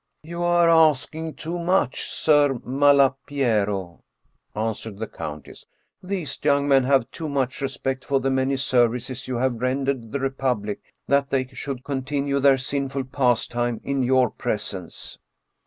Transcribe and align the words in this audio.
"You 0.23 0.41
are 0.41 0.67
asking 0.67 1.35
too 1.35 1.59
much, 1.59 2.09
Ser 2.09 2.55
Malapiero," 2.65 4.01
answered 4.55 4.97
the 4.97 5.05
countess." 5.05 5.67
These 6.01 6.39
young 6.41 6.67
men 6.67 6.85
have 6.85 7.11
too 7.11 7.29
much 7.29 7.61
respect 7.61 8.03
for 8.03 8.19
the 8.19 8.31
many 8.31 8.57
services 8.57 9.27
you 9.27 9.35
have 9.35 9.61
rendered 9.61 10.11
the 10.11 10.19
Republic 10.19 10.79
that 11.07 11.29
they 11.29 11.45
should 11.45 11.83
continue 11.83 12.39
their 12.39 12.57
sinful 12.57 13.03
pastime 13.03 13.79
in 13.83 14.01
your 14.01 14.31
presence." 14.31 15.19